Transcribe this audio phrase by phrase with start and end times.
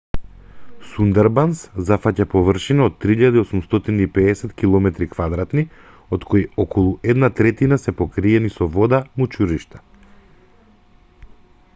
[0.91, 5.63] сундарбанс зафаќа површина од 3.850 км²
[6.17, 9.85] од кои околу една третина се покриени со вода/мочуришта